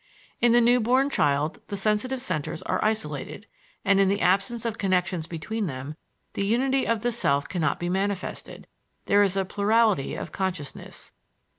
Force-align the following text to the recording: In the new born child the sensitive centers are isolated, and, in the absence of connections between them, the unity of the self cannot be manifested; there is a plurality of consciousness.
In 0.41 0.51
the 0.51 0.61
new 0.61 0.79
born 0.79 1.11
child 1.11 1.61
the 1.67 1.77
sensitive 1.77 2.19
centers 2.23 2.63
are 2.63 2.83
isolated, 2.83 3.45
and, 3.85 3.99
in 3.99 4.09
the 4.09 4.19
absence 4.19 4.65
of 4.65 4.79
connections 4.79 5.27
between 5.27 5.67
them, 5.67 5.93
the 6.33 6.43
unity 6.43 6.87
of 6.87 7.01
the 7.01 7.11
self 7.11 7.47
cannot 7.47 7.79
be 7.79 7.87
manifested; 7.87 8.65
there 9.05 9.21
is 9.21 9.37
a 9.37 9.45
plurality 9.45 10.15
of 10.15 10.31
consciousness. 10.31 11.11